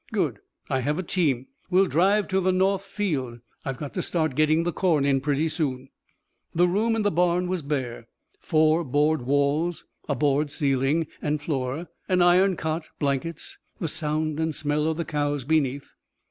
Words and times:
"Good. 0.11 0.39
I 0.67 0.79
have 0.79 0.97
a 0.97 1.03
team. 1.03 1.45
We'll 1.69 1.85
drive 1.85 2.27
to 2.29 2.39
the 2.41 2.51
north 2.51 2.81
field. 2.81 3.37
I've 3.63 3.77
got 3.77 3.93
to 3.93 4.01
start 4.01 4.33
getting 4.33 4.63
the 4.63 4.73
corn 4.73 5.05
in 5.05 5.21
pretty 5.21 5.47
soon." 5.47 5.89
The 6.55 6.67
room 6.67 6.95
in 6.95 7.03
the 7.03 7.11
barn 7.11 7.47
was 7.47 7.61
bare: 7.61 8.07
four 8.39 8.83
board 8.83 9.21
walls, 9.21 9.85
a 10.09 10.15
board 10.15 10.49
ceiling 10.49 11.05
and 11.21 11.39
floor, 11.39 11.85
an 12.09 12.23
iron 12.23 12.55
cot, 12.55 12.87
blankets, 12.97 13.59
the 13.79 13.87
sound 13.87 14.39
and 14.39 14.55
smell 14.55 14.87
of 14.87 14.97
the 14.97 15.05
cows 15.05 15.43
beneath. 15.43 15.93